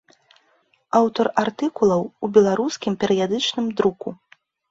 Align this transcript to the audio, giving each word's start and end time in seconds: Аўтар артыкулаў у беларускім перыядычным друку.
Аўтар 0.99 1.29
артыкулаў 1.43 2.01
у 2.27 2.31
беларускім 2.39 2.93
перыядычным 3.05 3.65
друку. 3.83 4.09